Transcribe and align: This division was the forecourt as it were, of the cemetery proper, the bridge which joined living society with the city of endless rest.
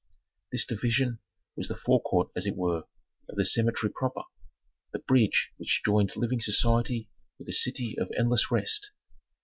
This 0.51 0.65
division 0.65 1.19
was 1.55 1.67
the 1.67 1.75
forecourt 1.75 2.31
as 2.35 2.47
it 2.47 2.55
were, 2.55 2.85
of 3.29 3.35
the 3.35 3.45
cemetery 3.45 3.93
proper, 3.93 4.23
the 4.93 4.97
bridge 4.97 5.51
which 5.57 5.83
joined 5.85 6.15
living 6.15 6.39
society 6.41 7.07
with 7.37 7.45
the 7.45 7.53
city 7.53 7.95
of 7.99 8.09
endless 8.17 8.49
rest. 8.49 8.93